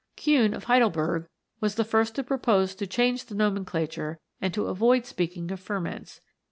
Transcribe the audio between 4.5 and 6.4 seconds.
to avoid speaking of ferments.